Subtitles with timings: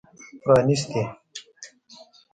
[0.45, 1.01] پرانیستي